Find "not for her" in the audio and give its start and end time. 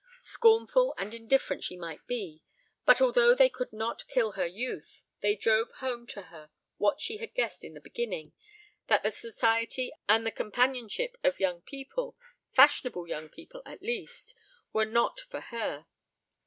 14.85-15.85